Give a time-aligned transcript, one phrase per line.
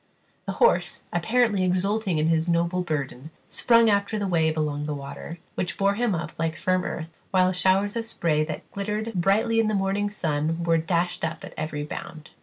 [0.47, 5.37] The horse, apparently exulting in his noble burden, sprung after the wave along the water,
[5.53, 9.67] which bore him up like firm earth, while showers of spray that glittered brightly in
[9.67, 12.31] the morning sun were dashed up at every bound.